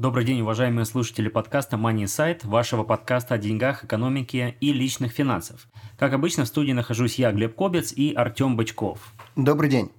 [0.00, 5.68] Добрый день, уважаемые слушатели подкаста Money Insight, вашего подкаста о деньгах, экономике и личных финансах.
[5.98, 9.12] Как обычно, в студии нахожусь я, Глеб Кобец и Артем Бычков.
[9.36, 9.90] Добрый день.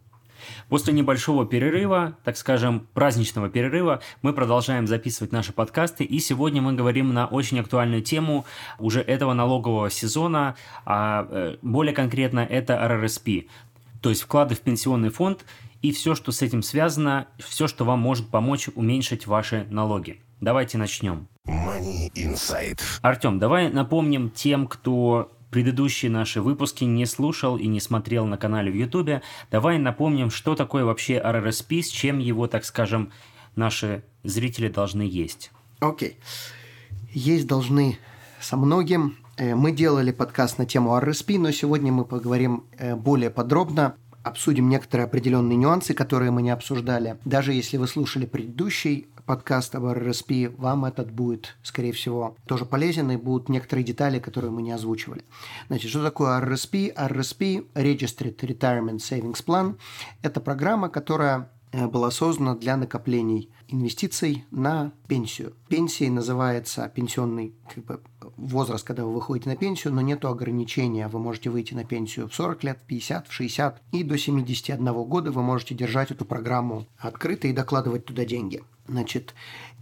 [0.70, 6.74] После небольшого перерыва, так скажем, праздничного перерыва, мы продолжаем записывать наши подкасты, и сегодня мы
[6.74, 8.46] говорим на очень актуальную тему
[8.80, 13.49] уже этого налогового сезона, а э, более конкретно это RRSP,
[14.02, 15.46] то есть вклады в пенсионный фонд
[15.81, 20.21] и все, что с этим связано, все, что вам может помочь уменьшить ваши налоги.
[20.40, 21.27] Давайте начнем.
[21.48, 22.80] Money Insight.
[23.02, 28.71] Артем, давай напомним тем, кто предыдущие наши выпуски не слушал и не смотрел на канале
[28.71, 33.12] в Ютубе, давай напомним, что такое вообще RRSP, с чем его, так скажем,
[33.55, 35.51] наши зрители должны есть.
[35.79, 36.12] Окей.
[36.12, 36.16] Okay.
[37.13, 37.98] Есть должны
[38.40, 39.18] со многим.
[39.38, 44.70] Э, мы делали подкаст на тему RRSP, но сегодня мы поговорим э, более подробно обсудим
[44.70, 47.18] некоторые определенные нюансы, которые мы не обсуждали.
[47.26, 53.12] Даже если вы слушали предыдущий подкаст об RRSP, вам этот будет, скорее всего, тоже полезен,
[53.12, 55.24] и будут некоторые детали, которые мы не озвучивали.
[55.68, 56.94] Значит, что такое RRSP?
[56.96, 59.78] RRSP– Registered Retirement Savings Plan.
[60.22, 65.53] Это программа, которая Э, была создана для накоплений инвестиций на пенсию.
[65.69, 68.02] Пенсией называется пенсионный как бы,
[68.38, 71.08] возраст, когда вы выходите на пенсию, но нет ограничения.
[71.08, 74.94] Вы можете выйти на пенсию в 40 лет, в 50, в 60 и до 71
[75.03, 78.63] года вы можете держать эту программу открытой и докладывать туда деньги.
[78.88, 79.34] Значит,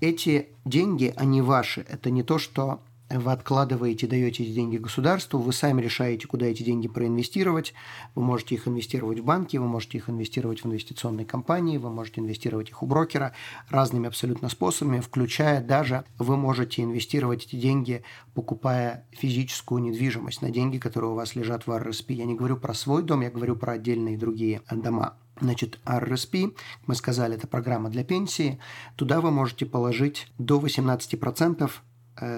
[0.02, 1.86] эти деньги, они ваши.
[1.90, 6.64] Это не то, что вы откладываете, даете эти деньги государству, вы сами решаете, куда эти
[6.64, 7.74] деньги проинвестировать.
[8.14, 12.22] Вы можете их инвестировать в банки, вы можете их инвестировать в инвестиционные компании, вы можете
[12.22, 13.34] инвестировать их у брокера
[13.70, 18.04] разными абсолютно способами, включая даже вы можете инвестировать эти деньги,
[18.34, 22.14] покупая физическую недвижимость на деньги, которые у вас лежат в RSP.
[22.14, 25.16] Я не говорю про свой дом, я говорю про отдельные другие дома.
[25.42, 26.54] Значит, RRSP,
[26.86, 28.60] мы сказали, это программа для пенсии.
[28.98, 31.89] Туда вы можете положить до 18% Э,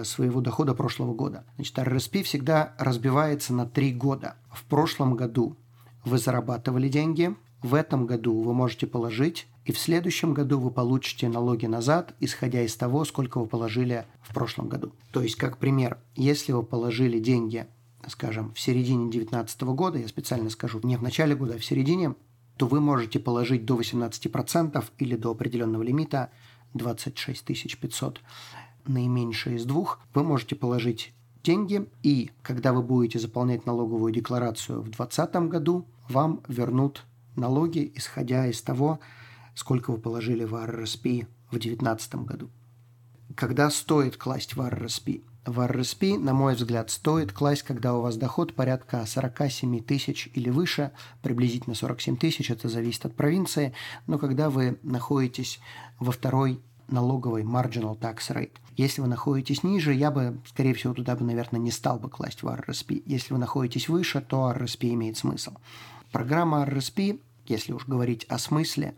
[0.03, 1.46] своего дохода прошлого года.
[1.56, 4.36] Значит, RRSP всегда разбивается на три года.
[4.52, 5.58] В прошлом году
[6.06, 11.30] вы зарабатывали деньги, в этом году вы можете положить, и в следующем году вы получите
[11.30, 14.94] налоги назад, исходя из того, сколько вы положили в прошлом году.
[15.12, 17.68] То есть, как пример, если вы положили деньги,
[18.08, 22.16] скажем, в середине 2019 года, я специально скажу, не в начале года, а в середине,
[22.58, 26.31] то вы можете положить до 18% или до определенного лимита
[26.74, 28.22] 26 500
[28.86, 34.86] наименьшее из двух, вы можете положить деньги, и когда вы будете заполнять налоговую декларацию в
[34.86, 37.06] 2020 году, вам вернут
[37.36, 39.00] налоги, исходя из того,
[39.56, 42.50] сколько вы положили в RRSP в 2019 году.
[43.36, 45.24] Когда стоит класть в RRSP?
[45.46, 50.52] В RRSP, на мой взгляд, стоит класть, когда у вас доход порядка 47 тысяч или
[50.52, 50.92] выше,
[51.24, 53.74] приблизительно 47 тысяч, это зависит от провинции,
[54.06, 55.59] но когда вы находитесь
[56.00, 58.57] во второй налоговой marginal tax rate.
[58.78, 62.44] Если вы находитесь ниже, я бы, скорее всего, туда бы, наверное, не стал бы класть
[62.44, 63.03] в RRSP.
[63.06, 65.53] Если вы находитесь выше, то RRSP имеет смысл.
[66.12, 68.96] Программа RRSP, если уж говорить о смысле,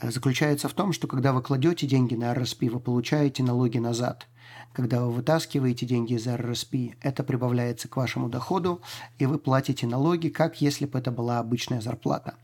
[0.00, 4.26] э, заключается в том, что когда вы кладете деньги на RRSP, вы получаете налоги назад–
[4.76, 8.82] когда вы вытаскиваете деньги из РРСП, это прибавляется к вашему доходу,
[9.18, 12.34] и вы платите налоги, как если бы это была обычная зарплата.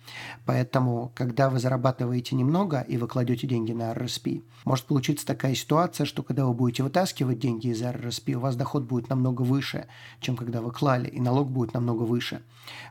[0.46, 4.28] Поэтому, когда вы зарабатываете немного и вы кладете деньги на РРСП,
[4.64, 8.84] может получиться такая ситуация, что когда вы будете вытаскивать деньги из РРСП, у вас доход
[8.84, 9.86] будет намного выше,
[10.20, 12.40] чем когда вы клали, и налог будет намного выше.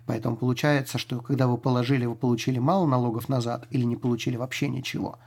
[0.06, 4.70] Поэтому получается, что когда вы положили, вы получили мало налогов назад или не получили вообще
[4.70, 5.18] ничего.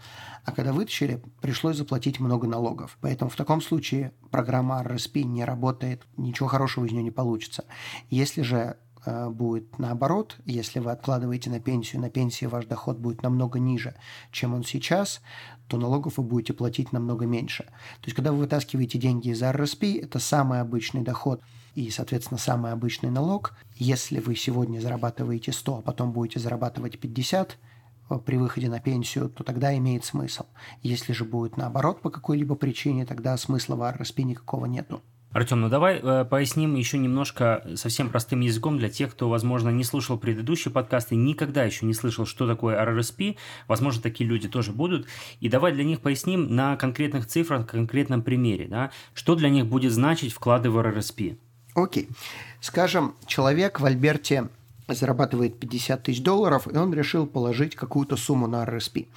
[0.45, 2.99] А когда вытащили, пришлось заплатить много налогов.
[3.01, 7.65] Поэтому в таком случае программа RSP не работает, ничего хорошего из нее не получится.
[8.11, 8.77] Если же
[9.07, 13.95] э, будет наоборот, если вы откладываете на пенсию, на пенсии ваш доход будет намного ниже,
[14.33, 15.23] чем он сейчас,
[15.67, 17.65] то налогов вы будете платить намного меньше.
[17.65, 21.41] То есть, когда вы вытаскиваете деньги из RSP, это самый обычный доход
[21.75, 23.55] и, соответственно, самый обычный налог.
[23.77, 27.74] Если вы сегодня зарабатываете 100, а потом будете зарабатывать 50, Э,
[28.25, 30.45] при выходе на пенсию, то тогда имеет смысл.
[30.83, 35.03] Если же будет наоборот по какой-либо причине, тогда смысла в RSP никакого нету.
[35.35, 39.83] Артем, ну давай э, поясним еще немножко совсем простым языком для тех, кто, возможно, не
[39.83, 43.37] слушал предыдущие подкасты, никогда еще не слышал, что такое RRSP.
[43.67, 45.09] Возможно, такие люди тоже будут.
[45.41, 49.91] И давай для них поясним на конкретных цифрах, конкретном примере, да, что для них будет
[49.91, 51.37] значить вклады в RRSP.
[51.75, 52.09] Окей.
[52.61, 54.49] Скажем, человек в Альберте
[54.89, 59.09] зарабатывает 50 тысяч долларов, и он решил положить какую-то сумму на RSP.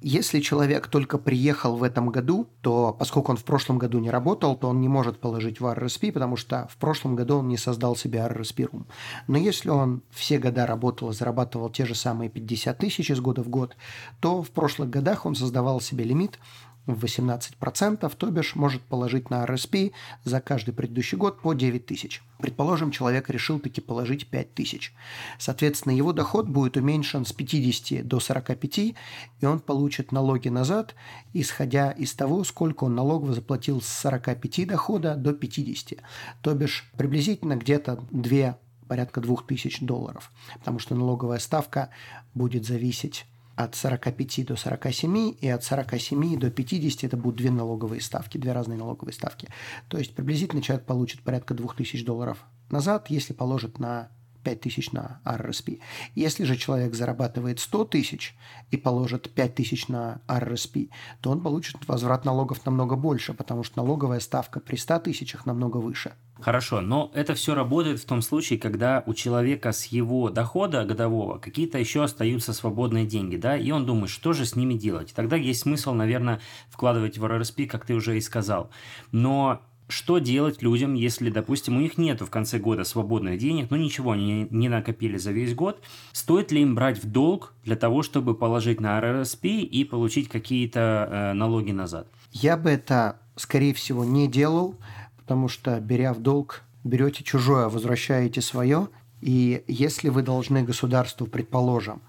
[0.00, 4.54] Если человек только приехал в этом году, то поскольку он в прошлом году не работал,
[4.54, 7.96] то он не может положить в RRSP, потому что в прошлом году он не создал
[7.96, 8.84] себе RRSP Room.
[9.28, 13.42] Но если он все года работал и зарабатывал те же самые 50 тысяч из года
[13.42, 13.76] в год,
[14.20, 16.38] то в прошлых годах он создавал себе лимит
[16.86, 19.92] в 18%, то бишь может положить на RSP
[20.24, 22.22] за каждый предыдущий год по 9 тысяч.
[22.38, 24.94] Предположим, человек решил таки положить 5 тысяч.
[25.38, 28.94] Соответственно, его доход будет уменьшен с 50 до 45, и
[29.42, 30.94] он получит налоги назад,
[31.32, 36.00] исходя из того, сколько он налогов заплатил с 45 дохода до 50.
[36.42, 38.58] То бишь приблизительно где-то 2
[38.88, 41.88] порядка 2000 долларов, потому что налоговая ставка
[42.34, 48.00] будет зависеть от 45 до 47 и от 47 до 50 это будут две налоговые
[48.00, 49.48] ставки, две разные налоговые ставки.
[49.88, 54.08] То есть приблизительно человек получит порядка 2000 долларов назад, если положит на
[54.44, 55.80] 5 тысяч на RRSP.
[56.14, 58.36] Если же человек зарабатывает 100 тысяч
[58.70, 63.78] и положит 5 тысяч на RRSP, то он получит возврат налогов намного больше, потому что
[63.78, 66.12] налоговая ставка при 100 тысячах намного выше.
[66.40, 71.38] Хорошо, но это все работает в том случае, когда у человека с его дохода годового
[71.38, 75.14] какие-то еще остаются свободные деньги, да, и он думает, что же с ними делать.
[75.14, 78.70] Тогда есть смысл, наверное, вкладывать в RRSP, как ты уже и сказал.
[79.12, 83.76] Но что делать людям, если, допустим, у них нет в конце года свободных денег, но
[83.76, 85.82] ничего они не накопили за весь год?
[86.12, 91.08] Стоит ли им брать в долг для того, чтобы положить на РРСП и получить какие-то
[91.10, 92.08] э, налоги назад?
[92.32, 94.76] Я бы это, скорее всего, не делал,
[95.18, 98.88] потому что, беря в долг, берете чужое, возвращаете свое,
[99.20, 102.02] и если вы должны государству, предположим,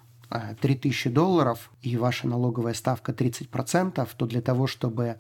[0.61, 5.19] 3000 э, долларов и ваша налоговая ставка 30%, то для того, чтобы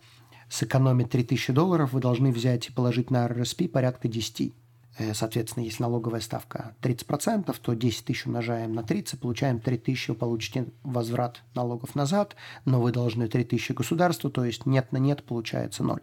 [0.49, 4.53] сэкономить 3000 долларов, вы должны взять и положить на RRSP порядка 10.
[4.97, 10.13] Э, соответственно, если налоговая ставка 30%, то 10 тысяч умножаем на 30, получаем 3 тысячи,
[10.13, 15.23] получите возврат налогов назад, но вы должны 3 тысячи государству, то есть нет на нет
[15.23, 15.99] получается 0.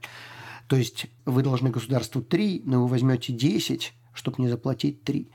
[0.66, 5.28] То есть вы должны государству 3, но вы возьмете 10, чтобы не заплатить 3.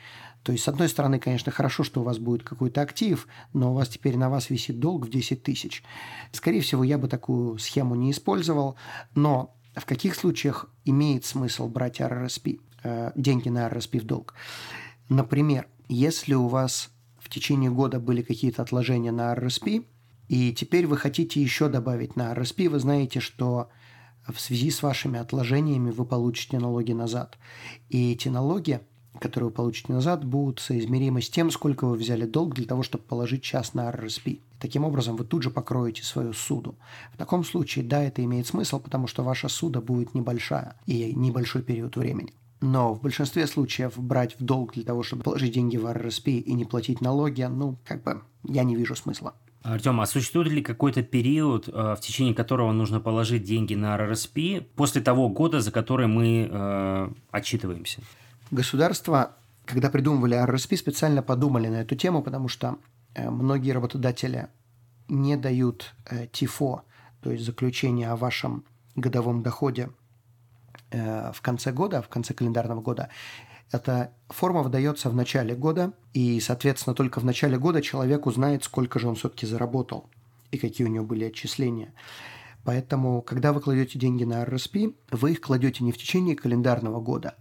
[0.43, 3.75] То есть, с одной стороны, конечно, хорошо, что у вас будет какой-то актив, но у
[3.75, 5.83] вас теперь на вас висит долг в 10 тысяч.
[6.31, 8.77] Скорее всего, я бы такую схему не использовал,
[9.13, 14.33] но в каких случаях имеет смысл брать RRSP, э, деньги на RRSP в долг?
[15.09, 19.85] Например, если у вас в течение года были какие-то отложения на RRSP,
[20.29, 23.69] и теперь вы хотите еще добавить на RRSP, вы знаете, что
[24.27, 27.37] в связи с вашими отложениями вы получите налоги назад.
[27.89, 28.81] И эти налоги
[29.19, 33.03] которые вы получите назад, будут соизмеримы с тем, сколько вы взяли долг для того, чтобы
[33.03, 34.39] положить час на RRSP.
[34.59, 36.75] Таким образом, вы тут же покроете свою суду.
[37.13, 41.61] В таком случае, да, это имеет смысл, потому что ваша суда будет небольшая и небольшой
[41.61, 42.33] период времени.
[42.59, 46.53] Но в большинстве случаев брать в долг для того, чтобы положить деньги в RRSP и
[46.53, 49.35] не платить налоги, ну, как бы, я не вижу смысла.
[49.61, 54.65] Артем, а существует ли какой-то период, э, в течение которого нужно положить деньги на RRSP
[54.75, 58.01] после того года, за который мы э, отчитываемся?
[58.51, 59.35] Государства,
[59.65, 62.77] когда придумывали РСП, специально подумали на эту тему, потому что
[63.13, 64.47] э, многие работодатели
[65.09, 66.83] не дают э, ТИФО,
[67.21, 68.63] то есть заключение о вашем
[68.95, 69.89] годовом доходе
[70.91, 73.09] э, в конце года, в конце календарного года.
[73.71, 78.97] Эта форма выдается в начале года, и, соответственно, только в начале года человек узнает, сколько
[78.97, 80.09] же он все-таки заработал
[80.51, 81.93] и какие у него были отчисления.
[82.67, 87.35] Поэтому, когда вы кладете деньги на RSP, вы их кладете не в течение календарного года,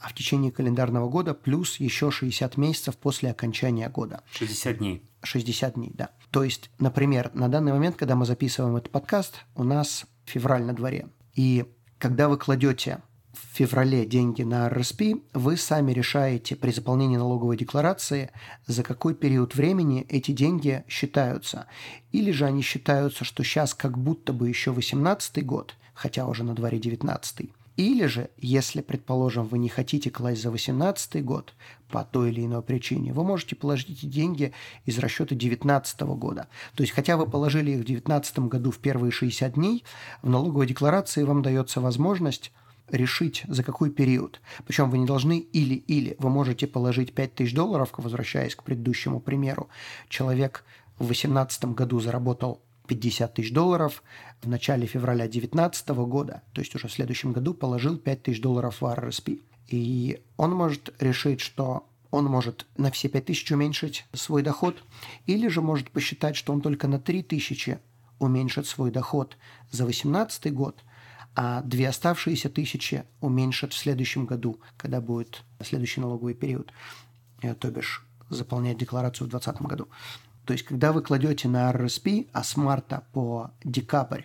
[0.00, 4.24] а в течение календарного года плюс еще 60 месяцев после окончания года.
[4.32, 5.04] 60 дней.
[5.22, 6.10] 60 дней, да.
[6.32, 10.72] То есть, например, на данный момент, когда мы записываем этот подкаст, у нас февраль на
[10.72, 11.06] дворе.
[11.36, 11.64] И
[11.98, 13.02] когда вы кладете
[13.52, 15.02] феврале деньги на РСП,
[15.34, 18.30] вы сами решаете при заполнении налоговой декларации,
[18.66, 21.66] за какой период времени эти деньги считаются.
[22.12, 26.54] Или же они считаются, что сейчас как будто бы еще 18 год, хотя уже на
[26.54, 31.54] дворе 19 или же, если, предположим, вы не хотите класть за 2018 год
[31.90, 34.52] по той или иной причине, вы можете положить деньги
[34.84, 36.48] из расчета 2019 года.
[36.74, 39.84] То есть, хотя вы положили их в 2019 году в первые 60 дней,
[40.20, 42.52] в налоговой декларации вам дается возможность
[42.92, 44.40] решить, за какой период.
[44.66, 46.16] Причем вы не должны или-или.
[46.18, 49.68] Вы можете положить 5000 долларов, возвращаясь к предыдущему примеру.
[50.08, 50.64] Человек
[50.98, 54.02] в 2018 году заработал 50 тысяч долларов,
[54.42, 58.80] в начале февраля 2019 года, то есть уже в следующем году, положил 5 тысяч долларов
[58.80, 59.40] в RRSP.
[59.68, 64.82] И он может решить, что он может на все 5 тысяч уменьшить свой доход,
[65.26, 67.78] или же может посчитать, что он только на 3 тысячи
[68.18, 69.36] уменьшит свой доход
[69.70, 70.76] за 2018 год,
[71.34, 76.72] а две оставшиеся тысячи уменьшит в следующем году, когда будет следующий налоговый период,
[77.42, 79.88] э, то бишь заполнять декларацию в 2020 году.
[80.44, 84.24] То есть, когда вы кладете на RSP, а с марта по декабрь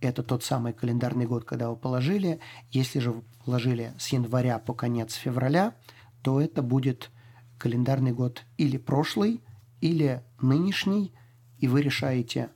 [0.00, 4.72] это тот самый календарный год, когда вы положили, если же вы положили с января по
[4.72, 5.74] конец февраля,
[6.22, 7.10] то это будет
[7.58, 9.42] календарный год или прошлый,
[9.80, 11.12] или нынешний,
[11.58, 12.50] и вы решаете,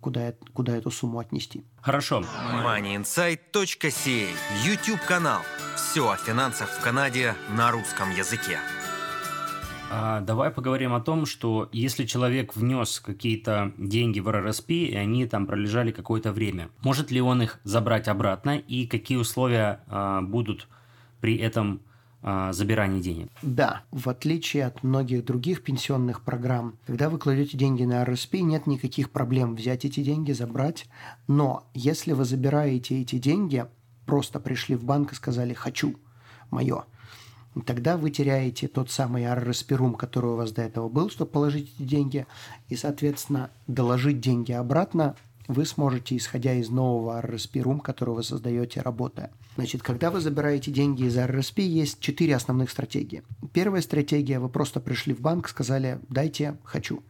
[0.00, 1.64] куда, куда эту сумму отнести.
[1.80, 2.24] Хорошо.
[2.64, 4.28] moneyinsight.ca
[4.64, 5.42] YouTube канал.
[5.76, 8.58] Все о финансах в Канаде на русском языке.
[9.90, 15.26] А, давай поговорим о том, что если человек внес какие-то деньги в РРСП, и они
[15.26, 20.68] там пролежали какое-то время, может ли он их забрать обратно, и какие условия а, будут
[21.20, 21.80] при этом
[22.26, 23.28] а, забирании денег?
[23.42, 28.66] Да, в отличие от многих других пенсионных программ, когда вы кладете деньги на РСП, нет
[28.66, 30.86] никаких проблем взять эти деньги, забрать.
[31.28, 33.66] Но если вы забираете эти деньги,
[34.06, 35.96] просто пришли в банк и сказали «хочу»,
[36.50, 36.84] мое,
[37.66, 41.86] тогда вы теряете тот самый RRSP который у вас до этого был, чтобы положить эти
[41.86, 42.26] деньги,
[42.70, 45.14] и, соответственно, доложить деньги обратно
[45.46, 49.30] вы сможете, исходя из нового RRSP Room, который вы создаете, работая.
[49.56, 53.22] Значит, когда вы забираете деньги из RRSP, есть четыре основных стратегии.
[53.52, 57.02] Первая стратегия– вы просто пришли в банк, сказали «дайте, хочу».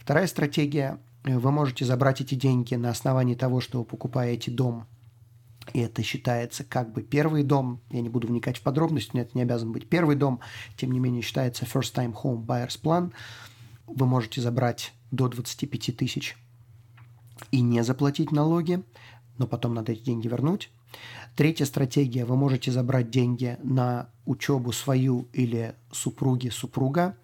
[0.00, 4.86] Вторая стратегия– вы можете забрать эти деньги на основании того, что вы покупаете дом
[5.72, 7.80] и это считается как бы первый дом.
[7.90, 10.40] Я не буду вникать в подробности, но это не обязан быть первый дом.
[10.76, 13.12] Тем не менее, считается First Time Home Buyers Plan.
[13.86, 16.36] Вы можете забрать до 25 тысяч
[17.50, 18.82] и не заплатить налоги,
[19.38, 20.70] но потом надо эти деньги вернуть.
[21.34, 22.24] Третья стратегия.
[22.24, 27.16] Вы можете забрать деньги на учебу свою или супруги супруга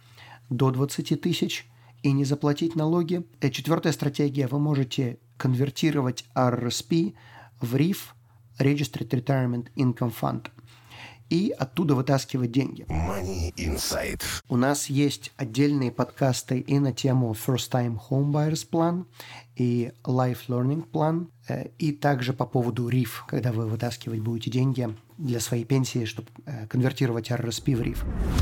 [0.50, 1.66] до 20 тысяч
[2.02, 3.25] и не заплатить налоги.
[3.40, 4.47] И четвертая стратегия.
[4.47, 7.14] Вы можете конвертировать RSP
[7.61, 7.99] в RIF–
[8.59, 10.50] Registered Retirement Income Fund
[11.28, 12.85] и оттуда вытаскивать деньги.
[12.90, 14.21] Money Insight.
[14.49, 19.07] У нас есть отдельные подкасты и на тему First Time Home Buyers Plan
[19.56, 24.94] и Life Learning Plan, э, и также по поводу RIF, когда вы вытаскивать будете деньги
[25.18, 27.99] для своей пенсии, чтобы э, конвертировать RRSP в RIF.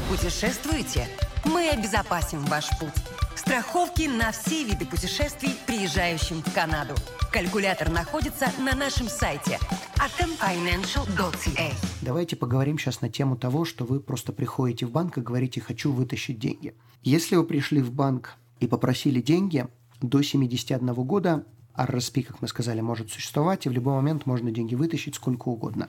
[0.08, 1.06] Путешествуете?
[1.44, 2.90] Мы обезопасим ваш путь.
[3.34, 6.94] Страховки на все виды путешествий, приезжающим в Канаду.
[7.32, 9.58] Калькулятор находится на нашем сайте
[9.96, 11.72] atomfinancial.ca.
[12.02, 15.92] Давайте поговорим сейчас на тему того, что вы просто приходите в банк и говорите «хочу
[15.92, 16.74] вытащить деньги».
[17.02, 19.66] Если вы пришли в банк и попросили деньги
[20.00, 24.74] до 71 года, RSP, как мы сказали, может существовать, и в любой момент можно деньги
[24.74, 25.88] вытащить сколько угодно.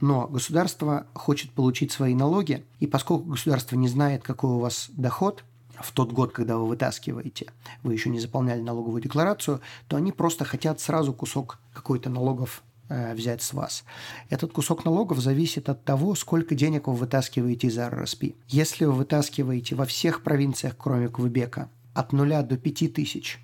[0.00, 5.44] Но государство хочет получить свои налоги, и поскольку государство не знает, какой у вас доход–
[5.80, 7.46] в тот год, когда вы вытаскиваете,
[7.82, 13.14] вы еще не заполняли налоговую декларацию, то они просто хотят сразу кусок какой-то налогов э,
[13.14, 13.84] взять с вас.
[14.28, 18.24] Этот кусок налогов зависит от того, сколько денег вы вытаскиваете из РРСП.
[18.48, 21.68] Если вы вытаскиваете во всех провинциях, кроме Квебека,
[21.98, 23.40] от 0 до 5 тысяч,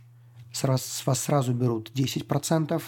[0.52, 0.64] с
[1.06, 2.82] вас сразу берут 10%.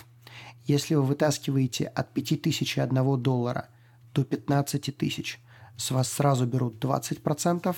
[0.64, 3.68] Если вы вытаскиваете от 5 тысяч и 1 доллара
[4.12, 5.40] до 15 тысяч–
[5.76, 7.76] с вас сразу берут 20%,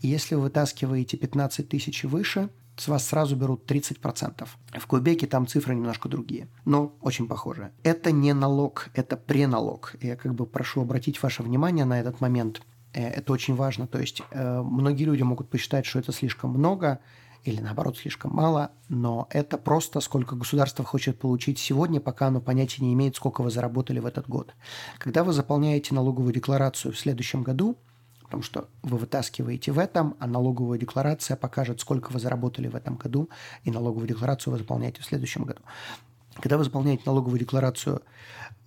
[0.00, 4.46] и если вы вытаскиваете 15 тысяч и выше, с вас сразу берут 30%.
[4.78, 7.72] В Кубеке там цифры немножко другие, но очень похожие.
[7.82, 9.96] Это не налог, это преналог.
[10.02, 12.60] Я как бы прошу обратить ваше внимание на этот момент.
[12.92, 13.86] Э, это очень важно.
[13.86, 16.98] То есть э, многие люди могут посчитать, что это слишком много,
[17.46, 22.84] или наоборот слишком мало, но это просто сколько государство хочет получить сегодня, пока оно понятия
[22.84, 24.54] не имеет, сколько вы заработали в этот год.
[24.98, 27.78] Когда вы заполняете налоговую декларацию в следующем году,
[28.22, 32.96] потому что вы вытаскиваете в этом, а налоговая декларация покажет, сколько вы заработали в этом
[32.96, 33.30] году,
[33.62, 35.60] и налоговую декларацию вы заполняете в следующем году.
[36.40, 38.02] Когда вы заполняете налоговую декларацию,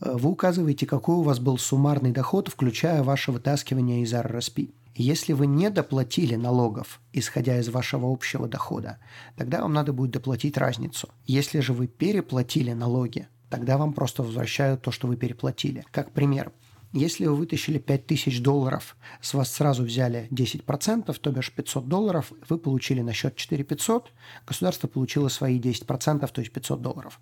[0.02, 4.72] э, вы указываете, какой у вас был суммарный доход, включая ваше вытаскивание из РРСП.
[4.96, 9.00] Если вы не доплатили налогов, исходя из вашего общего дохода,
[9.38, 11.10] тогда вам надо будет доплатить разницу.
[11.26, 15.86] Если же вы переплатили налоги, тогда вам просто возвращают то, что вы переплатили.
[15.92, 16.52] Как пример,
[16.92, 22.58] если вы вытащили 5000 долларов, с вас сразу взяли 10%, то бишь 500 долларов, вы
[22.58, 24.12] получили на счет 4500,
[24.48, 27.20] государство получило свои 10%, то есть 500 долларов.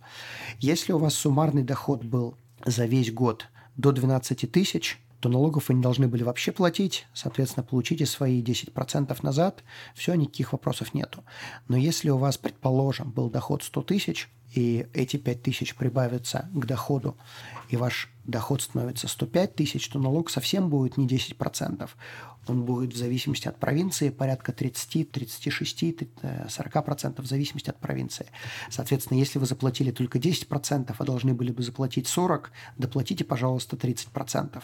[0.60, 5.76] Если у вас суммарный доход был за весь год до 12 тысяч, то налогов вы
[5.76, 9.64] не должны были вообще платить, соответственно, получите свои 10% назад,
[9.96, 11.24] все, никаких вопросов нету.
[11.68, 16.66] Но если у вас, предположим, был доход 100 тысяч, и эти 5 тысяч прибавятся к
[16.66, 17.18] доходу,
[17.70, 21.90] и ваш доход становится 105 тысяч, то налог совсем будет не 10%.
[22.48, 28.28] Он будет в зависимости от провинции порядка 30, 36, 40% в зависимости от провинции.
[28.70, 32.46] Соответственно, если вы заплатили только 10%, а должны были бы заплатить 40%,
[32.78, 34.64] доплатите, пожалуйста, 30%.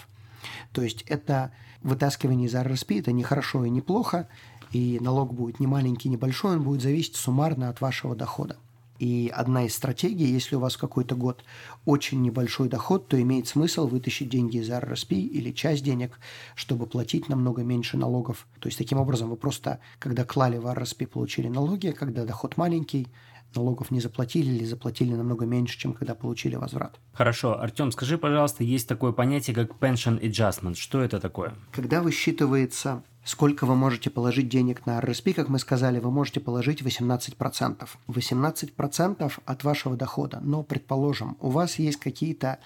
[0.71, 4.27] То есть это вытаскивание из РСП, это не хорошо и не плохо,
[4.71, 8.57] и налог будет не маленький, не большой, он будет зависеть суммарно от вашего дохода.
[8.99, 11.43] И одна из стратегий, если у вас какой-то год
[11.83, 16.19] очень небольшой доход, то имеет смысл вытащить деньги из РРСП или часть денег,
[16.55, 18.47] чтобы платить намного меньше налогов.
[18.59, 22.55] То есть таким образом вы просто, когда клали в РРСП, получили налоги, а когда доход
[22.55, 23.07] маленький,
[23.55, 26.99] налогов не заплатили или заплатили намного меньше, чем когда получили возврат.
[27.13, 27.59] Хорошо.
[27.59, 30.75] Артем, скажи, пожалуйста, есть такое понятие, как pension adjustment.
[30.75, 31.53] Что это такое?
[31.71, 36.81] Когда высчитывается сколько вы можете положить денег на RSP, как мы сказали, вы можете положить
[36.81, 37.87] 18%.
[38.07, 40.39] 18% от вашего дохода.
[40.41, 42.59] Но, предположим, у вас есть какие-то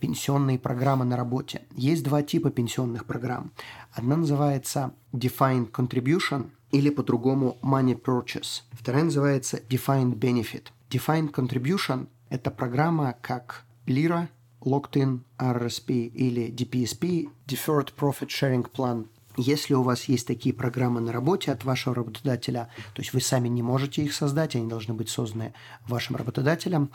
[0.00, 1.62] пенсионные программы на работе.
[1.74, 3.52] Есть два типа пенсионных программ.
[3.92, 8.60] Одна называется Defined Contribution или по-другому Money Purchase.
[8.72, 10.64] Вторая называется Defined Benefit.
[10.90, 14.28] Defined Contribution– это программа как Lira,
[14.60, 19.06] Locked-in RRSP или DPSP– Deferred Profit Sharing Plan
[19.38, 23.48] если у вас есть такие программы на работе от вашего работодателя, то есть вы сами
[23.48, 25.52] не можете их создать, они должны быть созданы
[25.86, 26.90] вашим работодателем,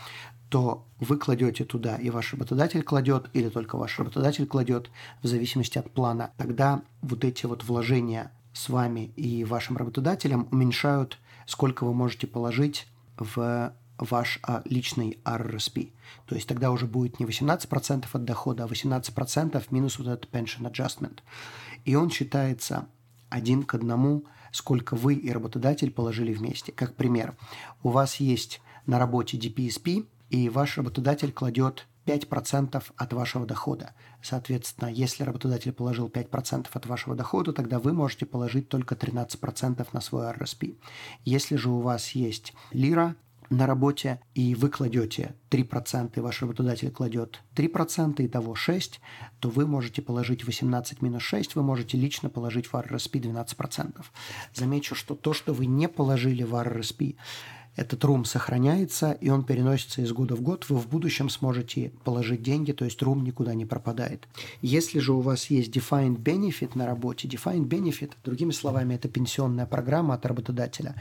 [0.49, 4.89] то вы кладете туда, и ваш работодатель кладет, или только ваш работодатель кладет,
[5.21, 6.31] в зависимости от плана.
[6.37, 12.87] Тогда вот эти вот вложения с вами и вашим работодателем уменьшают, сколько вы можете положить
[13.17, 15.91] в ваш а, личный RRSP.
[16.25, 20.69] То есть тогда уже будет не 18% от дохода, а 18% минус вот этот pension
[20.69, 21.19] adjustment.
[21.85, 22.87] И он считается
[23.29, 26.71] один к одному, сколько вы и работодатель положили вместе.
[26.71, 27.35] Как пример,
[27.83, 33.93] у вас есть на работе DPSP, и ваш работодатель кладет 5% от вашего дохода.
[34.21, 40.01] Соответственно, если работодатель положил 5% от вашего дохода, тогда вы можете положить только 13% на
[40.01, 40.77] свой RSP.
[41.25, 43.15] Если же у вас есть лира,
[43.51, 48.95] на работе, и вы кладете 3%, и ваш работодатель кладет 3%, итого 6%,
[49.39, 54.05] то вы можете положить 18 минус 6, вы можете лично положить в RRSP 12%.
[54.53, 57.17] Замечу, что то, что вы не положили в RRSP,
[57.75, 60.69] этот рум сохраняется, и он переносится из года в год.
[60.69, 64.27] Вы в будущем сможете положить деньги, то есть рум никуда не пропадает.
[64.61, 69.65] Если же у вас есть defined benefit на работе, defined benefit, другими словами, это пенсионная
[69.65, 70.95] программа от работодателя.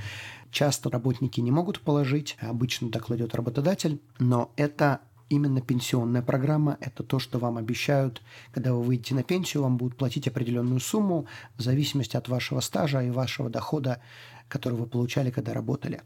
[0.50, 7.18] Часто работники не могут положить, обычно докладет работодатель, но это именно пенсионная программа– это то,
[7.18, 8.20] что вам обещают,
[8.52, 13.02] когда вы выйдете на пенсию, вам будут платить определенную сумму в зависимости от вашего стажа
[13.02, 14.02] и вашего дохода,
[14.48, 16.02] который вы получали, когда работали.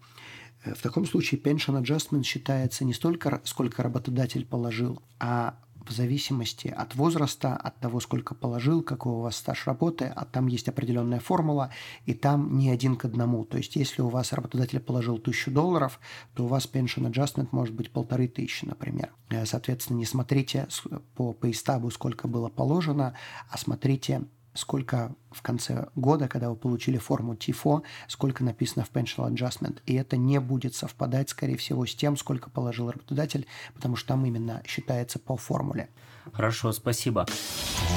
[0.64, 6.94] В таком случае pension adjustment считается не столько, сколько работодатель положил, а в зависимости от
[6.94, 11.70] возраста, от того, сколько положил, какой у вас стаж работы, а там есть определенная формула,
[12.06, 13.44] и там не один к одному.
[13.44, 16.00] То есть, если у вас работодатель положил тысячу долларов,
[16.34, 19.12] то у вас pension adjustment может быть полторы тысячи, например.
[19.28, 20.68] Э, соответственно, не смотрите
[21.14, 23.14] по пейстабу, сколько было положено,
[23.50, 24.22] а смотрите
[24.54, 29.80] сколько в конце года, когда вы получили форму ТИФО, сколько написано в Pension Adjustment.
[29.84, 34.24] И это не будет совпадать, скорее всего, с тем, сколько положил работодатель, потому что там
[34.24, 35.90] именно считается по формуле.
[36.32, 37.26] Хорошо, спасибо.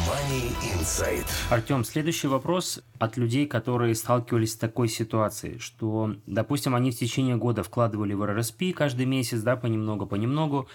[0.07, 1.25] Money Insight.
[1.49, 7.37] Артем, следующий вопрос от людей, которые сталкивались с такой ситуацией, что, допустим, они в течение
[7.37, 10.67] года вкладывали в РРСП каждый месяц, да, понемногу-понемногу,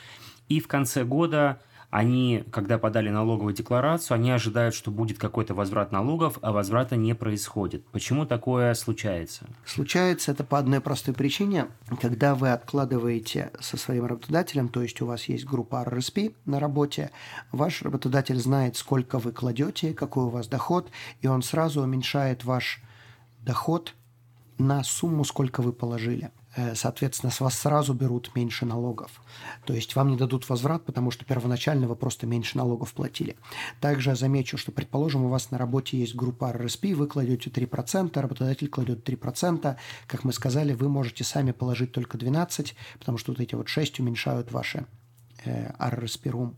[0.49, 1.61] и в конце года
[1.93, 7.15] они, когда подали налоговую декларацию, они ожидают, что будет какой-то возврат налогов, а возврата не
[7.15, 7.85] происходит.
[7.89, 9.45] Почему такое случается?
[9.67, 11.67] Случается это по одной простой причине.
[12.01, 17.11] Когда вы откладываете со своим работодателем, то есть у вас есть группа RRSP на работе,
[17.53, 22.81] ваш работодатель знает, сколько вы кладете, какой у вас доход, и он сразу уменьшает ваш
[23.41, 23.95] доход
[24.57, 26.31] на сумму, сколько вы положили.
[26.55, 29.23] Э, соответственно, с вас сразу берут меньше налогов.
[29.65, 33.37] То есть вам не дадут возврат, потому что первоначально вы просто меньше налогов платили.
[33.81, 38.69] Также замечу, что, предположим, у вас на работе есть группа RRSP, вы кладете 3%, работодатель
[38.69, 39.77] кладет 3%.
[40.07, 44.01] Как мы сказали, вы можете сами положить только 12%, потому что вот эти вот 6
[44.01, 44.87] уменьшают ваши
[45.45, 46.57] RRSP-рум,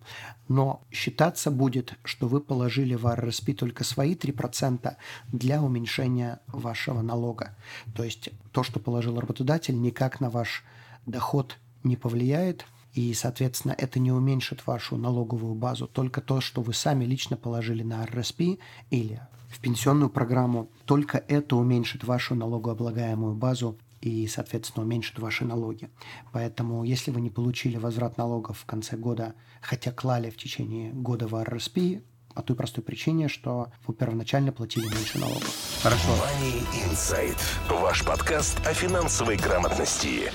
[0.48, 4.96] но считаться будет, что вы положили в RRSP только свои 3%
[5.32, 7.56] для уменьшения вашего налога.
[7.94, 10.64] То есть то, что положил работодатель, никак на ваш
[11.06, 15.88] доход не повлияет, и, соответственно, это не уменьшит вашу налоговую базу.
[15.88, 18.58] Только то, что вы сами лично положили на RRSP
[18.90, 25.88] или в пенсионную программу, только это уменьшит вашу налогооблагаемую базу и, соответственно, уменьшит ваши налоги.
[26.30, 31.26] Поэтому, если вы не получили возврат налогов в конце года, хотя клали в течение года
[31.26, 31.78] в РРСП,
[32.34, 35.48] по той простой причине, что вы первоначально платили меньше налогов.
[35.82, 36.08] Хорошо.
[36.08, 37.38] Money Insight.
[37.70, 40.30] Ваш подкаст о финансовой грамотности.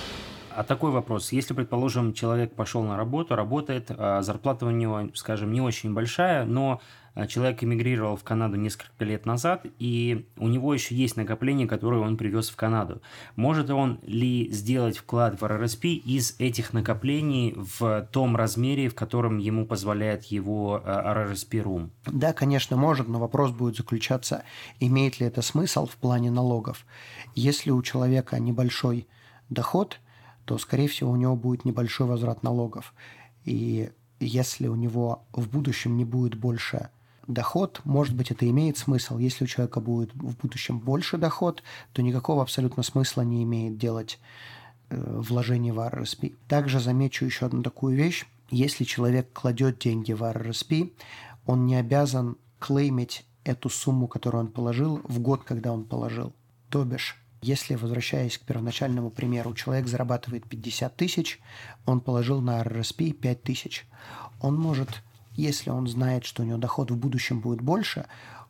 [0.56, 1.32] А такой вопрос.
[1.32, 6.46] Если, предположим, человек пошел на работу, работает, а зарплата у него, скажем, не очень большая,
[6.46, 6.82] но
[7.14, 12.02] а, человек эмигрировал в Канаду несколько лет назад, и у него еще есть накопления, которые
[12.02, 13.02] он привез в Канаду.
[13.36, 19.38] Может он ли сделать вклад в РРСП из этих накоплений в том размере, в котором
[19.38, 21.90] ему позволяет его РРСП Room?
[22.06, 24.44] Да, конечно, может, но вопрос будет заключаться,
[24.80, 26.86] имеет ли это смысл в плане налогов.
[27.36, 29.08] Если у человека небольшой
[29.50, 30.00] доход,
[30.50, 32.96] то, скорее всего, у него будет небольшой возврат налогов.
[33.46, 36.90] И если у него в будущем не будет больше
[37.28, 39.20] доход, может быть, это имеет смысл.
[39.20, 41.62] Если у человека будет в будущем больше доход,
[41.94, 44.20] то никакого абсолютно смысла не имеет делать
[44.90, 46.36] э, вложение в RRSP.
[46.48, 48.26] Также замечу еще одну такую вещь.
[48.50, 50.92] Если человек кладет деньги в RRSP,
[51.46, 56.34] он не обязан клеймить эту сумму, которую он положил, в год, когда он положил.
[56.72, 61.40] То бишь, если, возвращаясь к первоначальному примеру, человек зарабатывает 50 тысяч,
[61.86, 63.88] он положил на RRSP 5 тысяч.
[64.42, 65.02] Он может
[65.40, 68.06] если он знает, что у него доход в будущем будет больше,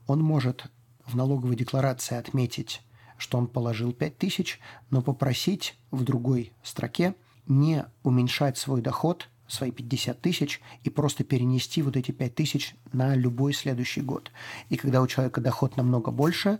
[0.07, 0.65] он может
[1.05, 2.81] в налоговой декларации отметить,
[3.17, 7.13] что он положил 5000, но попросить в другой строке
[7.47, 13.15] не уменьшать свой доход, свои 50 тысяч, и просто перенести вот эти 5 тысяч на
[13.15, 14.31] любой следующий год.
[14.69, 16.59] И когда у человека доход намного больше,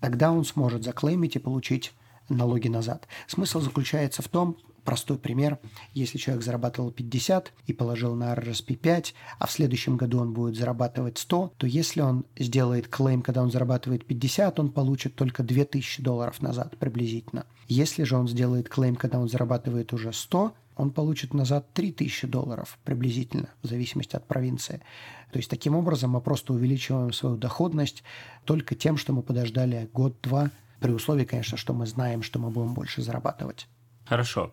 [0.00, 1.92] тогда он сможет заклеймить и получить
[2.28, 3.06] налоги назад.
[3.26, 4.56] Смысл заключается в том,
[4.86, 5.58] Простой пример.
[5.94, 10.54] Если человек зарабатывал 50 и положил на RRSP 5, а в следующем году он будет
[10.54, 16.02] зарабатывать 100, то если он сделает клейм, когда он зарабатывает 50, он получит только 2000
[16.02, 17.46] долларов назад приблизительно.
[17.66, 22.78] Если же он сделает клейм, когда он зарабатывает уже 100, он получит назад 3000 долларов
[22.84, 24.82] приблизительно, в зависимости от провинции.
[25.30, 28.02] То есть таким образом мы просто увеличиваем свою доходность
[28.44, 32.74] только тем, что мы подождали год-два, при условии, конечно, что мы знаем, что мы будем
[32.74, 33.66] больше зарабатывать.
[34.04, 34.52] Хорошо.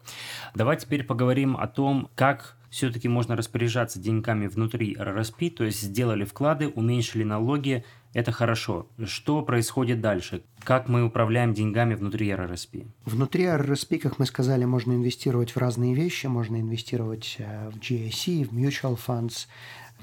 [0.56, 6.24] Давай теперь поговорим о том, как все-таки можно распоряжаться деньгами внутри РРСП, то есть сделали
[6.24, 8.88] вклады, уменьшили налоги, это хорошо.
[9.06, 10.44] Что происходит дальше?
[10.64, 12.78] Как мы управляем деньгами внутри РРСП?
[13.06, 16.28] Внутри РРСП, как мы сказали, можно инвестировать в разные вещи.
[16.28, 19.48] Можно инвестировать э, в GIC, в mutual funds,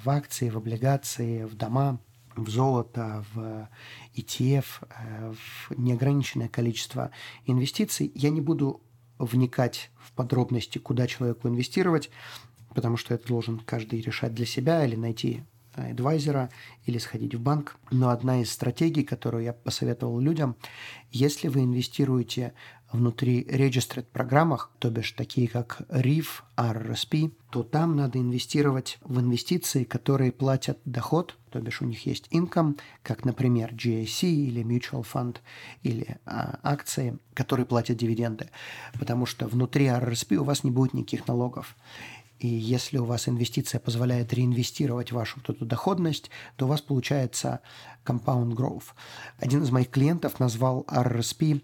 [0.05, 1.99] в акции, в облигации, в дома,
[2.37, 3.69] в золото, в
[4.15, 7.11] ETF, э, в неограниченное количество
[7.47, 8.11] инвестиций.
[8.15, 8.81] Я не буду
[9.19, 12.11] вникать в подробности, куда человеку инвестировать,
[12.75, 15.43] потому что это должен каждый решать для себя или найти
[15.75, 16.51] адвайзера
[16.87, 17.77] или сходить в банк.
[17.91, 20.57] Но одна из стратегий, которую я посоветовал людям,
[21.11, 22.55] если вы инвестируете
[22.92, 29.85] внутри registered программах, то бишь такие как RIF, RRSP, то там надо инвестировать в инвестиции,
[29.85, 35.38] которые платят доход, то бишь у них есть income, как, например, GIC или mutual fund
[35.83, 38.50] или а, акции, которые платят дивиденды.
[38.98, 41.76] Потому что внутри RRSP у вас не будет никаких налогов.
[42.38, 47.61] И если у вас инвестиция позволяет реинвестировать вашу вот эту доходность, то у вас получается
[48.05, 48.94] compound growth.
[49.38, 51.61] Один из моих клиентов назвал RRSP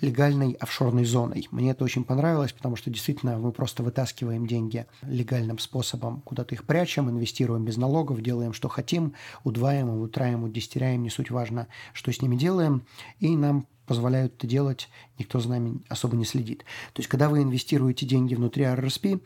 [0.00, 1.48] легальной офшорной зоной.
[1.50, 6.64] Мне это очень понравилось, потому что действительно мы просто вытаскиваем деньги легальным способом, куда-то их
[6.64, 12.20] прячем, инвестируем без налогов, делаем, что хотим, удваиваем, утраиваем, удестеряем, не суть важно, что с
[12.20, 12.82] ними делаем,
[13.20, 16.64] и нам позволяют это делать, никто за нами особо не следит.
[16.94, 19.20] То есть, когда вы инвестируете деньги внутри RRSP,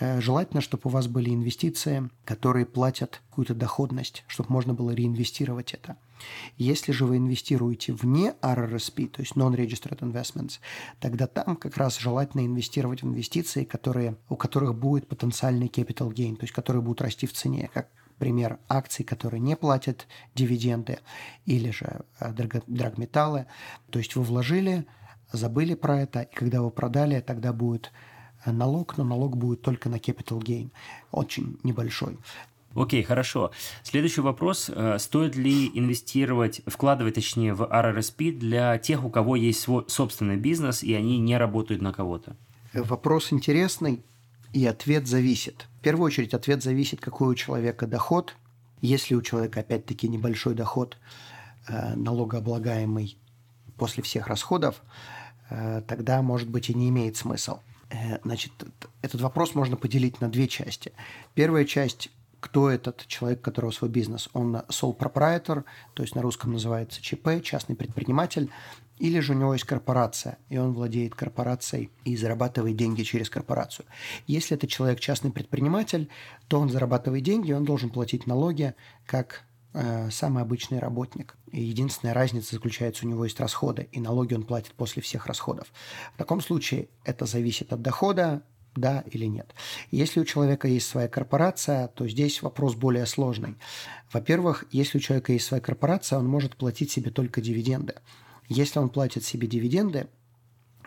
[0.00, 5.74] Э, желательно, чтобы у вас были инвестиции, которые платят какую-то доходность, чтобы можно было реинвестировать
[5.74, 5.96] это.
[6.56, 10.60] Если же вы инвестируете вне RRSP, то есть Non-Registered Investments,
[11.00, 16.36] тогда там как раз желательно инвестировать в инвестиции, которые, у которых будет потенциальный capital gain,
[16.36, 20.98] то есть которые будут расти в цене, как пример акций, которые не платят дивиденды,
[21.46, 22.32] или же э,
[22.66, 23.46] драгметаллы.
[23.90, 24.86] То есть вы вложили,
[25.32, 27.90] забыли про это, и когда вы продали, тогда будет
[28.46, 30.70] налог, но налог будет только на capital gain,
[31.10, 32.18] очень небольшой.
[32.74, 33.50] Окей, хорошо.
[33.82, 34.70] Следующий вопрос.
[34.72, 40.36] Э, стоит ли инвестировать, вкладывать точнее в RRSP для тех, у кого есть свой собственный
[40.36, 42.36] бизнес и они не работают на кого-то?
[42.72, 44.04] Вопрос интересный,
[44.52, 45.66] и ответ зависит.
[45.78, 48.34] В первую очередь ответ зависит, какой у человека доход.
[48.80, 50.96] Если у человека опять-таки небольшой доход,
[51.68, 53.16] э, налогооблагаемый
[53.76, 54.82] после всех расходов,
[55.50, 57.62] э, тогда, может быть, и не имеет смысла.
[57.90, 58.52] Э, значит,
[59.02, 60.92] этот вопрос можно поделить на две части.
[61.34, 64.28] Первая часть кто этот человек, которого свой бизнес.
[64.32, 68.50] Он sole proprietor, то есть на русском называется ЧП, частный предприниматель,
[69.00, 73.86] Или же у него есть корпорация, и он владеет корпорацией и зарабатывает деньги через корпорацию.
[74.26, 76.10] Если это человек частный предприниматель,
[76.48, 78.74] то он зарабатывает деньги, он должен платить налоги
[79.06, 81.34] как э, самый обычный работник.
[81.50, 85.72] И единственная разница заключается, у него есть расходы, и налоги он платит после всех расходов.
[86.14, 88.42] В таком случае это зависит от дохода,
[88.76, 89.54] да или нет.
[89.90, 93.56] Если у человека есть своя корпорация, то здесь вопрос более сложный.
[94.12, 97.94] Во-первых, если у человека есть своя корпорация, он может платить себе только дивиденды.
[98.48, 100.08] Если он платит себе дивиденды,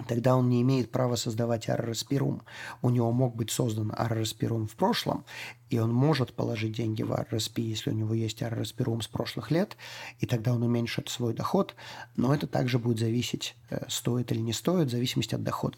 [0.07, 2.41] тогда он не имеет права создавать RRSP
[2.81, 5.25] У него мог быть создан RRSP в прошлом,
[5.69, 9.77] и он может положить деньги в RRSP, если у него есть RRSP с прошлых лет,
[10.19, 11.75] и тогда он уменьшит свой доход,
[12.15, 15.77] но это также будет зависеть, э, стоит или не стоит, в зависимости от дохода.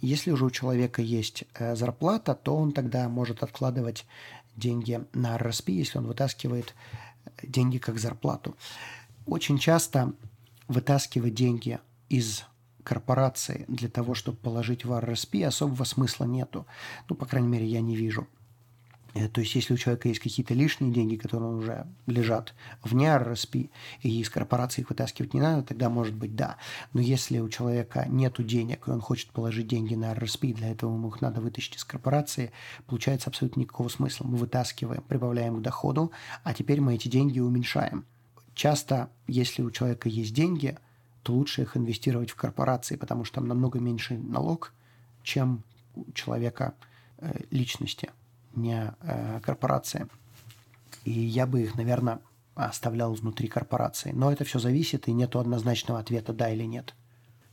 [0.00, 4.06] Если уже у человека есть э, зарплата, то он тогда может откладывать
[4.56, 6.74] деньги на RRSP, если он вытаскивает
[7.24, 8.56] э, деньги как зарплату.
[9.26, 10.12] Очень часто
[10.68, 12.44] вытаскивать деньги из
[12.82, 16.66] корпорации для того, чтобы положить в RRSP, особого смысла нету.
[17.08, 18.26] Ну, по крайней мере, я не вижу.
[19.14, 23.70] Э, то есть, если у человека есть какие-то лишние деньги, которые уже лежат вне RRSP,
[24.02, 26.56] и из корпорации их вытаскивать не надо, тогда может быть да.
[26.92, 30.94] Но если у человека нет денег, и он хочет положить деньги на RRSP, для этого
[30.94, 32.52] ему их надо вытащить из корпорации,
[32.86, 34.26] получается абсолютно никакого смысла.
[34.26, 36.12] Мы вытаскиваем, прибавляем к доходу,
[36.44, 38.04] а теперь мы эти деньги уменьшаем.
[38.54, 40.76] Часто, если у человека есть деньги,
[41.22, 44.72] то лучше их инвестировать в корпорации, потому что там намного меньше налог,
[45.22, 45.62] чем
[45.94, 46.74] у человека
[47.18, 48.10] э, личности,
[48.54, 50.06] не э, корпорации.
[51.04, 52.20] И я бы их, наверное,
[52.54, 54.12] оставлял внутри корпорации.
[54.12, 56.94] Но это все зависит, и нет однозначного ответа «да» или «нет».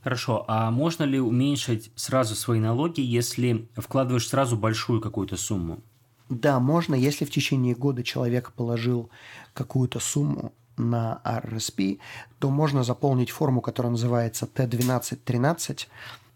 [0.02, 5.80] Хорошо, а можно ли уменьшить сразу свои налоги, если вкладываешь сразу большую какую-то сумму?
[6.28, 9.10] Да, можно, если в течение года человек положил
[9.54, 11.98] какую-то сумму на RSP,
[12.38, 15.86] то можно заполнить форму, которая называется Т1213.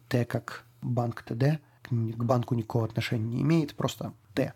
[0.09, 4.55] Т как банк ТД, к банку никакого отношения не имеет, просто Т.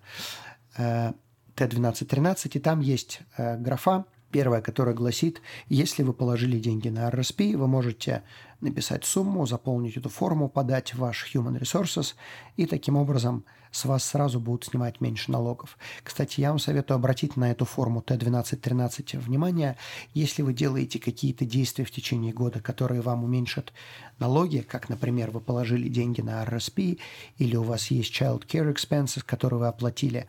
[0.77, 1.13] Э,
[1.57, 7.57] Т1213, и там есть э, графа, первая, которая гласит, если вы положили деньги на RSP,
[7.57, 8.23] вы можете
[8.61, 12.15] написать сумму, заполнить эту форму, подать в ваш Human Resources,
[12.57, 15.77] и таким образом с вас сразу будут снимать меньше налогов.
[16.03, 19.77] Кстати, я вам советую обратить на эту форму Т1213 внимание,
[20.15, 23.73] если вы делаете какие-то действия в течение года, которые вам уменьшат
[24.19, 26.99] налоги, как, например, вы положили деньги на RSP,
[27.37, 30.27] или у вас есть Child Care Expenses, которые вы оплатили,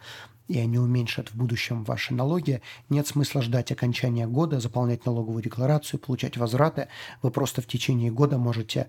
[0.47, 5.99] и они уменьшат в будущем ваши налоги, нет смысла ждать окончания года, заполнять налоговую декларацию,
[5.99, 6.87] получать возвраты.
[7.21, 8.87] Вы просто в течение года можете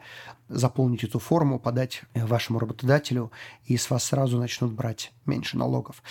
[0.49, 3.33] заполнить эту форму, подать вашему работодателю,
[3.67, 6.03] и с вас сразу начнут брать меньше налогов.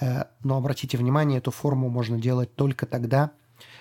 [0.00, 3.30] Э, но обратите внимание, эту форму можно делать только тогда,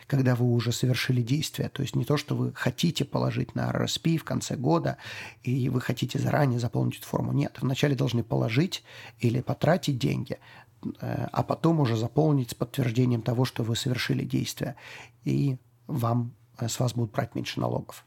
[0.08, 1.70] когда вы уже совершили действие.
[1.70, 4.98] То есть не то, что вы хотите положить на RSP в конце года,
[5.44, 7.34] и вы хотите заранее заполнить эту форму.
[7.34, 8.84] Нет, вначале должны положить
[9.20, 10.65] или потратить деньги, Э,
[11.00, 14.76] а потом уже заполнить с подтверждением того, что вы совершили действие,
[15.24, 18.06] и вам э, с вас будут брать меньше налогов.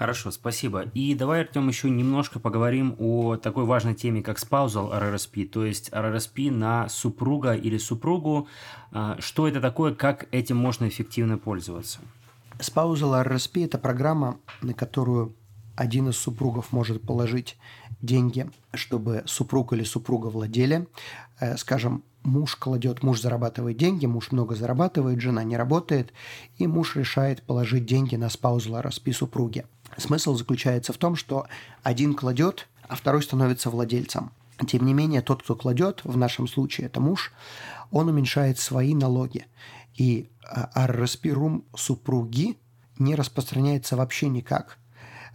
[0.00, 0.84] Хорошо, спасибо.
[0.94, 5.90] И давай, Артем, еще немножко поговорим о такой важной теме, как spousal RRSP, то есть
[5.90, 8.48] RRSP на супруга или супругу.
[8.92, 12.00] А, что это такое, как этим можно эффективно пользоваться?
[12.58, 15.34] Spousal RRSP– это программа, на которую
[15.80, 17.56] один из супругов может положить
[18.02, 20.86] деньги, чтобы супруг или супруга владели.
[21.40, 26.12] Э, скажем, муж кладет, муж зарабатывает деньги, муж много зарабатывает, жена не работает,
[26.58, 29.64] и муж решает положить деньги на спаузла распи супруги.
[29.96, 31.46] Смысл заключается в том, что
[31.82, 34.32] один кладет, а второй становится владельцем.
[34.68, 37.32] Тем не менее, тот, кто кладет, в нашем случае это муж,
[37.90, 39.46] он уменьшает свои налоги.
[39.94, 40.28] И
[40.76, 42.58] RRSP-рум э, супруги
[42.98, 44.76] не распространяется вообще никак.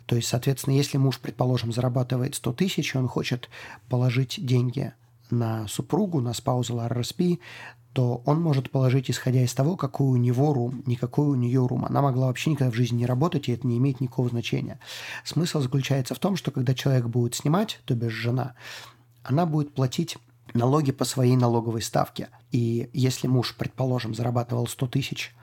[0.05, 3.49] То есть, соответственно, если муж, предположим, зарабатывает 100 тысяч, и он хочет
[3.89, 4.93] положить деньги
[5.31, 7.39] на супругу, на spousal RRSP,
[7.93, 11.85] то он может положить, исходя из того, какой у него рум, никакой у нее рум.
[11.85, 14.79] Она могла вообще никогда в жизни не работать, и это не имеет никакого значения.
[15.23, 18.53] Смысл заключается в том, что когда человек будет снимать, то бишь жена,
[19.23, 20.17] она будет платить
[20.53, 22.27] налоги по своей налоговой ставке.
[22.51, 25.33] И если муж, предположим, зарабатывал 100 тысяч,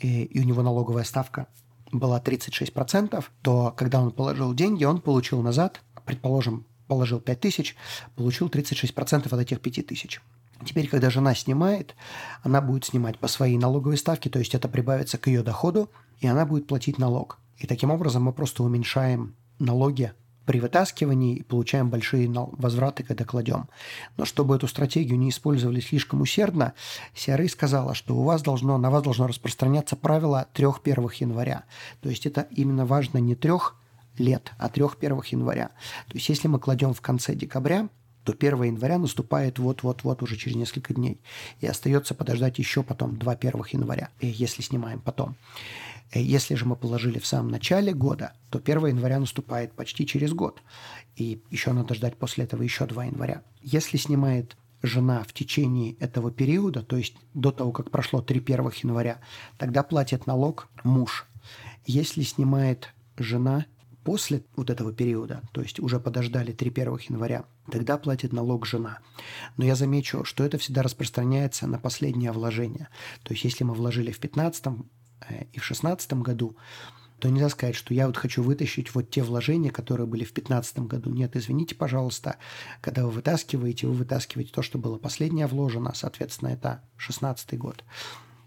[0.00, 1.46] и, и у него налоговая ставка
[1.92, 7.76] была 36%, то когда он положил деньги, он получил назад, предположим, положил 5 тысяч,
[8.16, 10.20] получил 36% от этих 5 тысяч.
[10.64, 11.94] Теперь, когда жена снимает,
[12.42, 16.26] она будет снимать по своей налоговой ставке, то есть это прибавится к ее доходу, и
[16.26, 17.38] она будет платить налог.
[17.58, 20.12] И таким образом мы просто уменьшаем налоги
[20.48, 23.68] при вытаскивании и получаем большие возвраты, когда кладем.
[24.16, 26.72] Но чтобы эту стратегию не использовали слишком усердно,
[27.14, 31.64] CRA сказала, что у вас должно, на вас должно распространяться правило трех первых января.
[32.00, 33.76] То есть это именно важно не трех
[34.16, 35.68] лет, а трех первых января.
[36.06, 37.90] То есть если мы кладем в конце декабря,
[38.24, 41.20] то 1 января наступает вот-вот-вот уже через несколько дней.
[41.60, 45.36] И остается подождать еще потом 2 1 января, если снимаем потом.
[46.12, 50.32] Э, если же мы положили в самом начале года, то 1 января наступает почти через
[50.32, 50.62] год.
[51.16, 53.42] И еще надо ждать после этого еще 2 января.
[53.62, 58.70] Если снимает жена в течение этого периода, то есть до того, как прошло 3 1
[58.82, 59.20] января,
[59.56, 61.26] тогда платит налог муж.
[61.84, 63.66] Если снимает жена
[64.04, 69.00] после вот этого периода, то есть уже подождали 3 1 января, тогда платит налог жена.
[69.56, 72.88] Но я замечу, что это всегда распространяется на последнее вложение.
[73.22, 74.70] То есть если мы вложили в 15 э,
[75.52, 76.56] и в 16 году,
[77.18, 80.80] то нельзя сказать, что я вот хочу вытащить вот те вложения, которые были в 2015
[80.80, 81.10] году.
[81.10, 82.36] Нет, извините, пожалуйста,
[82.80, 87.84] когда вы вытаскиваете, вы вытаскиваете то, что было последнее вложено, соответственно, это 16 год.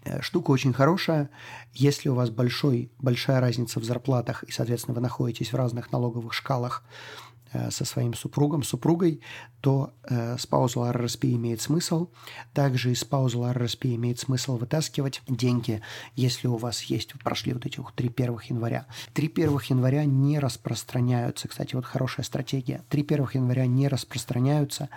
[0.04, 1.30] Э, штука очень хорошая.
[1.74, 6.32] Если у вас большой, большая разница в зарплатах, и, соответственно, вы находитесь в разных налоговых
[6.32, 7.31] шкалах э,
[7.70, 9.20] со своим супругом, супругой,
[9.60, 12.08] то э, spousal RRSP имеет смысл.
[12.52, 15.82] Также из spousal RRSP имеет смысл вытаскивать деньги,
[16.16, 18.86] если у вас есть, прошли вот эти три первых января.
[19.12, 21.48] Три первых января не распространяются.
[21.48, 22.82] Кстати, вот хорошая стратегия.
[22.88, 24.88] Три первых января не распространяются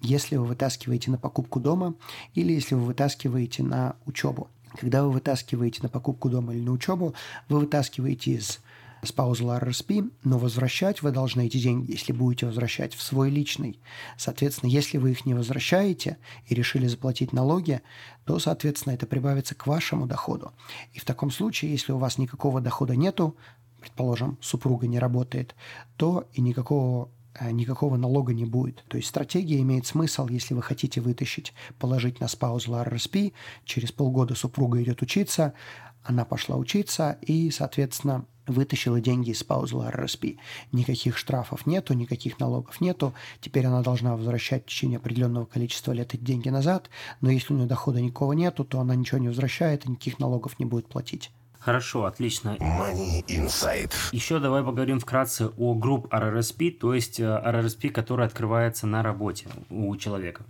[0.00, 1.94] если вы вытаскиваете на покупку дома
[2.34, 4.50] или если вы вытаскиваете на учебу.
[4.78, 7.14] Когда вы вытаскиваете на покупку дома или на учебу,
[7.48, 8.60] вы вытаскиваете из
[9.04, 13.78] spousal RRSP, но возвращать вы должны эти деньги, если будете возвращать в свой личный.
[14.16, 17.82] Соответственно, если вы их не возвращаете и решили заплатить налоги,
[18.24, 20.52] то, соответственно, это прибавится к вашему доходу.
[20.92, 23.36] И в таком случае, если у вас никакого дохода нету,
[23.80, 25.54] предположим, супруга не работает,
[25.96, 28.84] то и никакого Э, никакого налога не будет.
[28.88, 33.32] То есть стратегия имеет смысл, если вы хотите вытащить, положить на спаузу RRSP,
[33.64, 35.54] через полгода супруга идет учиться,
[36.02, 40.38] она пошла учиться и, соответственно, вытащила деньги из спаузла RRSP.
[40.72, 43.14] Никаких штрафов нету, никаких налогов нету.
[43.40, 47.56] Теперь она должна возвращать в течение определенного количества лет эти деньги назад, но если у
[47.56, 51.30] нее дохода никого нету, то она ничего не возвращает и никаких налогов не будет платить.
[51.64, 52.58] Хорошо, отлично.
[52.60, 53.90] Money Insight.
[54.12, 59.46] Еще давай поговорим вкратце о групп RRSP, то есть э, RRSP, который открывается на работе
[59.70, 60.44] у человека.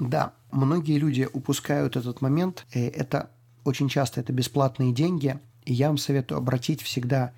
[0.00, 2.66] Да, многие люди упускают этот момент.
[2.74, 3.30] Э, это
[3.64, 5.38] очень часто это бесплатные деньги.
[5.64, 7.32] И я вам советую обратить всегда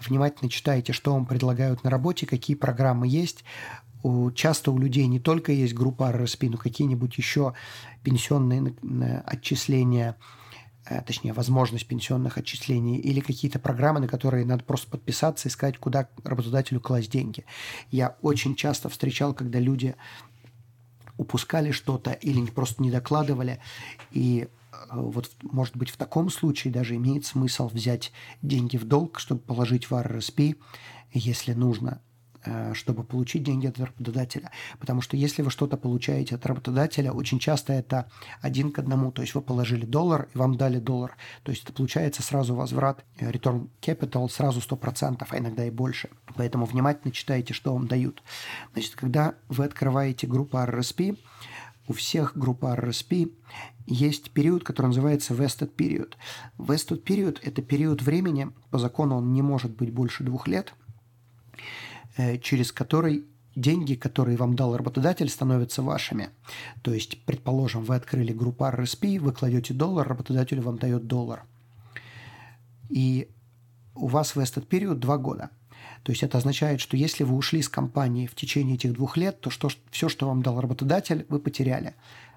[0.00, 3.44] внимательно читайте, что вам предлагают на работе, какие программы есть.
[4.02, 7.54] У, часто у людей не только есть группа RRSP, но какие-нибудь еще
[8.02, 10.16] пенсионные э, отчисления–
[10.84, 15.78] Э, точнее, возможность пенсионных отчислений или какие-то программы, на которые надо просто подписаться и сказать,
[15.78, 17.44] куда работодателю класть деньги.
[17.90, 19.94] Я очень часто встречал, когда люди
[21.18, 23.60] упускали что-то или просто не докладывали,
[24.10, 24.48] и
[24.90, 29.90] вот, может быть, в таком случае даже имеет смысл взять деньги в долг, чтобы положить
[29.90, 30.56] в RRSP,
[31.12, 32.00] если нужно,
[32.44, 34.50] Э, чтобы получить деньги от работодателя.
[34.80, 39.12] Потому что если вы что-то получаете от работодателя, очень часто это один к одному.
[39.12, 41.16] То есть вы положили доллар, и вам дали доллар.
[41.44, 46.10] То есть это получается сразу возврат, э, return capital сразу 100%, а иногда и больше.
[46.34, 48.24] Поэтому внимательно читайте, что вам дают.
[48.72, 51.18] Значит, когда вы открываете группу RRSP,
[51.88, 53.32] у всех групп RRSP
[53.86, 56.14] есть период, который называется vested period.
[56.58, 60.74] Vested period– это период времени, по закону он не может быть больше двух лет–
[62.16, 63.24] Э, через который
[63.56, 66.30] деньги, которые вам дал работодатель, становятся вашими.
[66.82, 71.44] То есть, предположим, вы открыли группу RSP, вы кладете доллар, работодатель вам дает доллар.
[72.90, 73.28] И
[73.94, 75.50] у вас этот период два года.
[76.02, 79.40] То есть это означает, что если вы ушли с компании в течение этих двух лет,
[79.40, 81.94] то что, все, что вам дал работодатель, вы потеряли.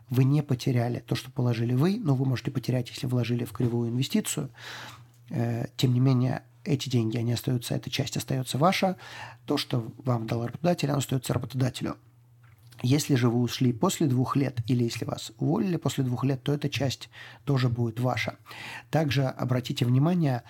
[0.10, 3.90] Вы не потеряли то, что положили вы, но вы можете потерять, если вложили в кривую
[3.90, 4.50] инвестицию.
[5.32, 8.98] Э, тем не менее, эти деньги, они остаются, эта часть остается ваша,
[9.46, 11.96] то, что вам дал работодатель, оно остается работодателю.
[12.84, 16.54] Если же вы ушли после двух лет, или если вас уволили после двух лет, то
[16.54, 17.10] эта часть
[17.46, 18.36] тоже будет ваша.
[18.92, 20.44] Также обратите внимание,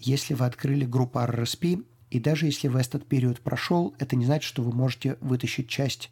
[0.00, 4.44] если вы открыли группу RRSP, и даже если в этот период прошел, это не значит,
[4.44, 6.10] что вы можете вытащить часть,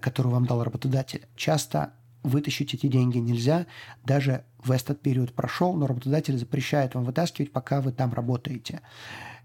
[0.00, 1.26] которую вам дал работодатель.
[1.36, 3.66] Часто вытащить эти деньги нельзя,
[4.04, 8.80] даже в этот период прошел, но работодатель запрещает вам вытаскивать, пока вы там работаете.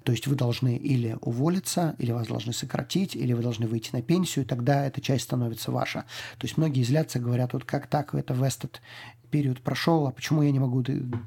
[0.08, 4.02] То есть вы должны или уволиться, или вас должны сократить, или вы должны выйти на
[4.02, 6.06] пенсию, и тогда эта часть становится ваша.
[6.38, 8.76] То есть многие злятся, говорят, вот как так, это vested
[9.32, 10.82] период прошел, а почему я не могу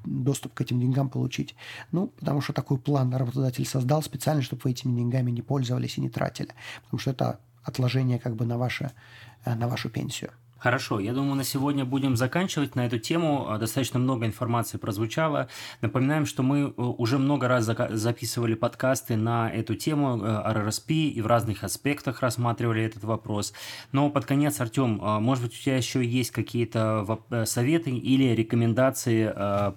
[0.06, 1.56] доступ к этим деньгам получить?
[1.92, 6.00] Ну, потому что такой план работодатель создал специально, чтобы вы этими деньгами не пользовались и
[6.00, 6.54] не тратили.
[6.84, 8.92] Потому что это отложение как бы на, ваше,
[9.44, 10.30] э, на вашу пенсию.
[10.60, 13.46] Хорошо, я думаю, на сегодня будем заканчивать на эту тему.
[13.48, 15.48] А, достаточно много информации прозвучало.
[15.80, 21.22] Напоминаем, что мы э, уже много раз записывали подкасты на эту тему RRSP э, и
[21.22, 23.54] в разных аспектах рассматривали этот вопрос.
[23.92, 28.34] Но под конец, Артем, а, может быть, у тебя еще есть какие-то э, советы или
[28.34, 29.32] рекомендации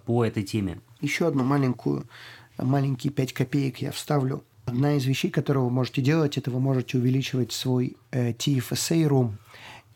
[0.06, 0.82] по этой теме?
[1.00, 2.10] Еще одну маленькую,
[2.58, 4.44] маленькие 5 копеек я вставлю.
[4.66, 9.36] Одна из вещей, которую вы можете делать, это вы можете увеличивать свой TFSA room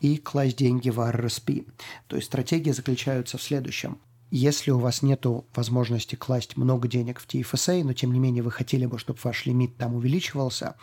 [0.00, 1.66] и класть деньги в RRSP.
[2.06, 3.98] То есть стратегия заключается в следующем.
[4.30, 5.24] Если у вас нет
[5.54, 9.46] возможности класть много денег в TFSA, но тем не менее вы хотели бы, чтобы ваш
[9.46, 10.74] лимит там увеличивался,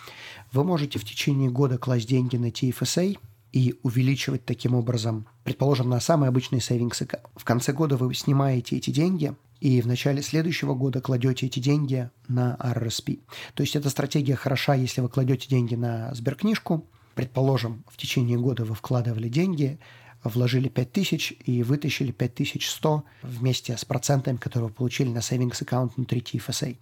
[0.52, 3.20] вы можете в течение года класть деньги на TFSA
[3.54, 7.22] и увеличивать таким образом, предположим, на самый обычный savings account.
[7.36, 12.10] В конце года вы снимаете эти деньги, и в начале следующего года кладете эти деньги
[12.28, 13.22] на RRSP.
[13.54, 16.86] То есть эта стратегия хороша, если вы кладете деньги на сберкнижку,
[17.16, 19.80] Предположим, в течение года вы вкладывали деньги,
[20.24, 26.22] вложили 5000 и вытащили 5100 вместе с процентами, которые вы получили на savings аккаунт внутри
[26.22, 26.78] TFSA.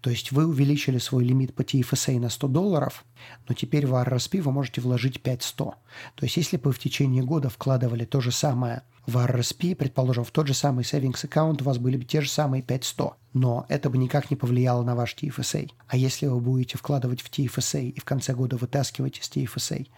[0.00, 3.04] То есть вы увеличили свой лимит по TFSA на 100 долларов,
[3.48, 5.64] но теперь в RRSP вы можете вложить 5100.
[5.64, 10.24] То есть если бы вы в течение года вкладывали то же самое в RRSP, предположим,
[10.24, 13.66] в тот же самый savings аккаунт у вас были бы те же самые 5100, но
[13.68, 15.70] это бы никак не повлияло на ваш TFSA.
[15.88, 19.88] А если вы будете вкладывать в TFSA и в конце года вытаскивать из TFSA,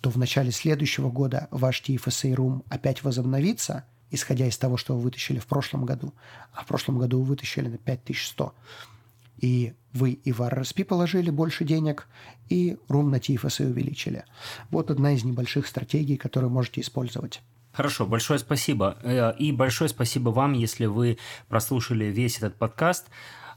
[0.00, 5.02] то в начале следующего года ваш TFSA room опять возобновится, исходя из того, что вы
[5.02, 6.12] вытащили в прошлом году,
[6.52, 8.54] а в прошлом году вы вытащили на 5100.
[9.38, 12.06] И вы и в RSP положили больше денег,
[12.50, 14.24] и room на TFSA увеличили.
[14.70, 17.40] Вот одна из небольших стратегий, которую можете использовать.
[17.72, 18.98] Хорошо, большое спасибо.
[19.02, 21.18] Э, и большое спасибо вам, если вы
[21.48, 23.06] прослушали весь этот подкаст.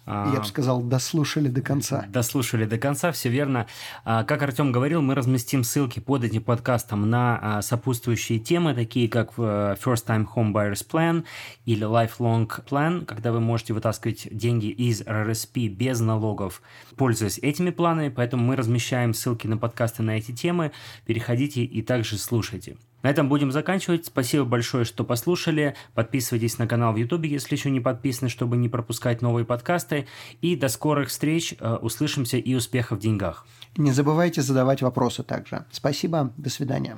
[0.05, 2.05] А, Я бы сказал, дослушали до конца.
[2.09, 3.67] Дослушали до конца, все верно.
[4.03, 9.07] А, как Артем говорил, мы разместим ссылки под этим подкастом на а, сопутствующие темы, такие
[9.07, 11.23] как э, First Time Home Buyers Plan
[11.65, 16.61] или Lifelong Plan, когда вы можете вытаскивать деньги из RRSP без налогов,
[16.97, 18.09] пользуясь этими планами.
[18.09, 20.73] Поэтому мы размещаем ссылки на подкасты на эти темы.
[21.05, 22.75] Переходите и также слушайте.
[23.03, 24.05] На этом будем заканчивать.
[24.07, 25.75] Спасибо большое, что послушали.
[25.93, 30.07] Подписывайтесь на канал в YouTube, если еще не подписаны, чтобы не пропускать новые подкасты.
[30.41, 31.53] И до скорых встреч.
[31.59, 33.45] Э, услышимся и успехов в деньгах.
[33.77, 35.65] Не забывайте задавать вопросы также.
[35.71, 36.33] Спасибо.
[36.37, 36.97] До свидания.